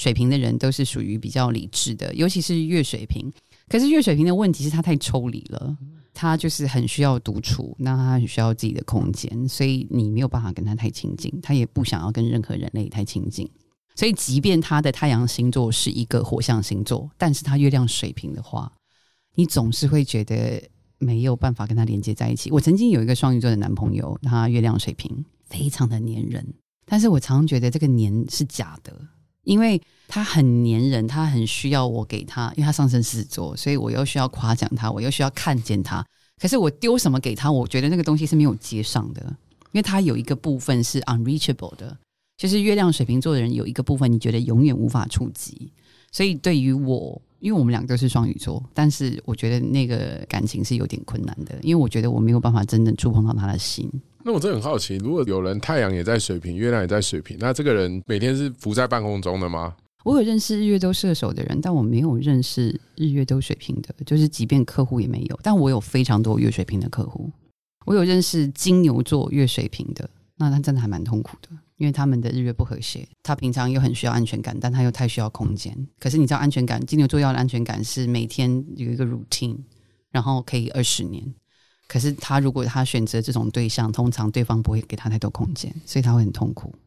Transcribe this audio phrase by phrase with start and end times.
[0.00, 3.30] 水瓶的人都是属于比较理智的，尤其是月水瓶。
[3.68, 5.76] 可是月水瓶的问题是他太抽离了，
[6.14, 13.46] 他就是很需要独处，那他很需要自己的空间，所以你没有办法跟他太亲近，他也不想要跟任何人类太亲近。
[13.94, 18.72] 所以，即便他的太阳星座是一个火象星座，但是他月亮水瓶的话，
[19.34, 20.62] 你总是会觉得
[20.98, 22.50] 没有办法跟他连接在一起。
[22.50, 26.54] 我曾经有一个双鱼座的男朋友，他月亮水瓶，非常的黏人，
[26.86, 28.92] 但是我常常觉得这个黏是假的。
[29.44, 36.04] 因为他很黏人，他很需要我给他，因为他上升狮子座，所以我又需要夸奖他，我又需要看见他。
[36.40, 39.22] 可是我丢什么给他，我觉得那个东西是没有接上的，
[39.72, 41.96] 因为他有一个部分是 unreachable 的，
[42.36, 45.72] 就是月亮水瓶座的人有一个部分，你觉得永远无法触及。
[46.12, 53.88] 所以对于我，因为我们两个都是双鱼座，但是我觉得那个感情是有点困难的，因为我觉得我没有办法真正触碰到他的心。
[54.24, 59.74] 那我真的很好奇，如果有人太阳也在水瓶，月亮也在水瓶，那这个人每天是浮在半空中的吗？
[60.04, 65.38] 我有认识日月都射手的人，但我没有认识日月都水瓶的，就是即便客户也没有。
[65.42, 67.30] 但我有非常多月水瓶的客户，
[67.84, 75.74] 我有认识金牛座月水瓶的，那他真的还蛮痛苦的，因为他们的日月不和谐，他平常又很需要安全感，但他又太需要空间。
[75.98, 79.58] 可是你知道，安全感，金牛座要的安全感是每天有一个 routine，
[80.10, 81.22] 然后可以二十年。
[81.90, 86.72] 可是他如果他选择这种对象，通常对方不会给他太多空间，所以他会很痛苦。